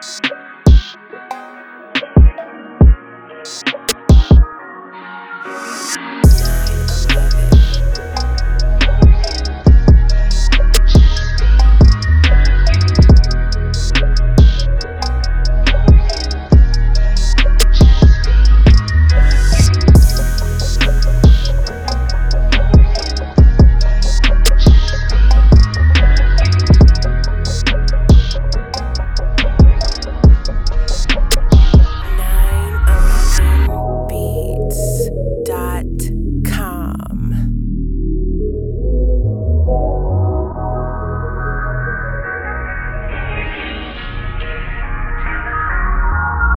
Peace. 0.00 0.35